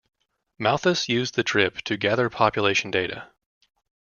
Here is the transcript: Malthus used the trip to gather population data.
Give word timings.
Malthus 0.57 1.07
used 1.07 1.35
the 1.35 1.43
trip 1.43 1.77
to 1.83 1.95
gather 1.95 2.27
population 2.27 2.89
data. 2.89 3.29